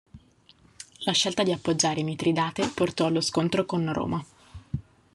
La 1.05 1.11
scelta 1.11 1.43
di 1.43 1.51
appoggiare 1.51 2.01
Mitridate 2.01 2.65
portò 2.65 3.05
allo 3.05 3.21
scontro 3.21 3.65
con 3.67 3.93
Roma. 3.93 4.25